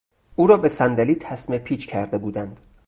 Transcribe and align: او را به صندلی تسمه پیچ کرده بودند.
او 0.35 0.47
را 0.47 0.57
به 0.57 0.69
صندلی 0.69 1.15
تسمه 1.15 1.57
پیچ 1.57 1.87
کرده 1.87 2.17
بودند. 2.17 2.59